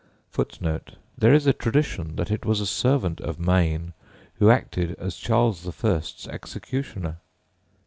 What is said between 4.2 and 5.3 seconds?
who acted as